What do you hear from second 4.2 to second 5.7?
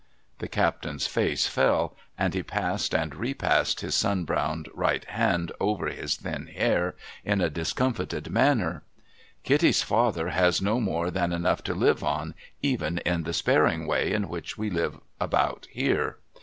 browned right hand